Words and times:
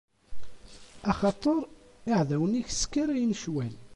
Axaṭer 1.09 1.57
iɛdawen-ik 2.11 2.69
sskarayen 2.71 3.37
ccwal. 3.41 3.73